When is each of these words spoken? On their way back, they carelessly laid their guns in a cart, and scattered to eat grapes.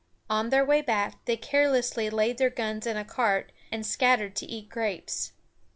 On 0.31 0.49
their 0.49 0.65
way 0.65 0.81
back, 0.81 1.23
they 1.25 1.37
carelessly 1.37 2.09
laid 2.09 2.39
their 2.39 2.49
guns 2.49 2.87
in 2.87 2.97
a 2.97 3.05
cart, 3.05 3.51
and 3.71 3.85
scattered 3.85 4.35
to 4.37 4.47
eat 4.47 4.67
grapes. 4.67 5.33